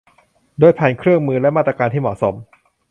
[0.59, 2.35] โดยผ่านเครื่องมือและมาตรการที่เหมาะสม